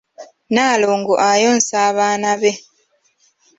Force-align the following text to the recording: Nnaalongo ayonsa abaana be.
Nnaalongo 0.49 1.13
ayonsa 1.29 1.75
abaana 1.89 2.31
be. 2.41 2.51